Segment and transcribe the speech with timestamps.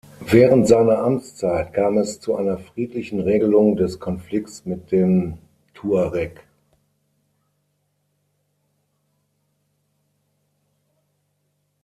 [0.31, 5.37] Während seiner Amtszeit kam es zu einer friedlichen Regelung des Konflikts mit den
[5.75, 6.41] Tuareg.